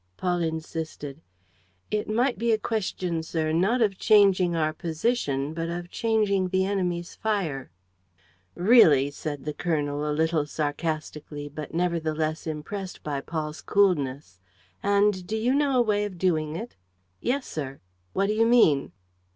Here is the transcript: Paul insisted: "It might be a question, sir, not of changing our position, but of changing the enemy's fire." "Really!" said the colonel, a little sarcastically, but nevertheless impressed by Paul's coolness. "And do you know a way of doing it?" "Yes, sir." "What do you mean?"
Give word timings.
Paul 0.17 0.41
insisted: 0.41 1.21
"It 1.91 2.09
might 2.09 2.39
be 2.39 2.51
a 2.51 2.57
question, 2.57 3.21
sir, 3.21 3.51
not 3.51 3.83
of 3.83 3.99
changing 3.99 4.55
our 4.55 4.73
position, 4.73 5.53
but 5.53 5.69
of 5.69 5.91
changing 5.91 6.47
the 6.47 6.65
enemy's 6.65 7.13
fire." 7.13 7.69
"Really!" 8.55 9.11
said 9.11 9.45
the 9.45 9.53
colonel, 9.53 10.03
a 10.03 10.09
little 10.11 10.47
sarcastically, 10.47 11.49
but 11.49 11.75
nevertheless 11.75 12.47
impressed 12.47 13.03
by 13.03 13.21
Paul's 13.21 13.61
coolness. 13.61 14.39
"And 14.81 15.27
do 15.27 15.37
you 15.37 15.53
know 15.53 15.77
a 15.77 15.83
way 15.83 16.03
of 16.05 16.17
doing 16.17 16.55
it?" 16.55 16.75
"Yes, 17.19 17.45
sir." 17.45 17.79
"What 18.13 18.25
do 18.25 18.33
you 18.33 18.47
mean?" 18.47 18.93